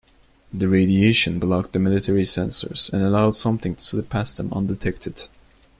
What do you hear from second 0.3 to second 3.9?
The radiation blocked the military's sensors, and allowed something to